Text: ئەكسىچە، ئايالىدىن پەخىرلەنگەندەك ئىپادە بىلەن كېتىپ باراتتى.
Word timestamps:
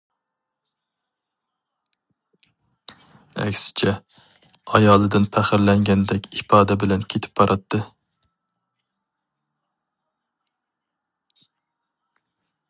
ئەكسىچە، 3.43 3.93
ئايالىدىن 4.73 5.29
پەخىرلەنگەندەك 5.37 6.27
ئىپادە 6.39 6.79
بىلەن 6.85 7.05
كېتىپ 7.15 7.37
باراتتى. 7.43 7.85